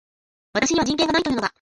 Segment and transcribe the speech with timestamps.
[0.53, 1.49] 私には人権がないと言うのか